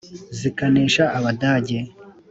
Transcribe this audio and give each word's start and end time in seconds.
Zikanesha 0.37 1.03
Abadage 1.17 1.77